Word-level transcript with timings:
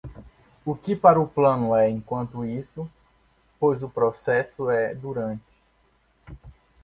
O 0.65 0.73
que 0.75 0.95
para 0.95 1.19
o 1.21 1.27
plano 1.27 1.75
é 1.75 1.87
"enquanto 1.87 2.43
isso", 2.43 2.89
pois 3.59 3.83
o 3.83 3.87
processo 3.87 4.67
é 4.71 4.95
"durante". 4.95 5.45